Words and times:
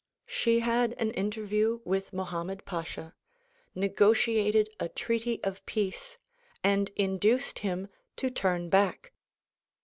She 0.25 0.61
had 0.61 0.93
an 0.93 1.11
interview 1.11 1.79
with 1.85 2.11
Mohammed 2.11 2.65
Pasha, 2.65 3.13
negotiated 3.75 4.67
a 4.79 4.89
treaty 4.89 5.39
of 5.43 5.63
peace 5.67 6.17
and 6.63 6.89
induced 6.95 7.59
him 7.59 7.87
to 8.15 8.31
turn 8.31 8.67
back. 8.71 9.13